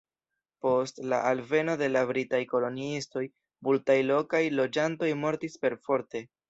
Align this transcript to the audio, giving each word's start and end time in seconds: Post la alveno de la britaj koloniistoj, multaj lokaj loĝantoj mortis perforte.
Post 0.65 1.01
la 1.11 1.19
alveno 1.31 1.75
de 1.83 1.91
la 1.93 2.03
britaj 2.13 2.41
koloniistoj, 2.55 3.25
multaj 3.69 4.01
lokaj 4.13 4.45
loĝantoj 4.63 5.17
mortis 5.25 5.65
perforte. 5.67 6.31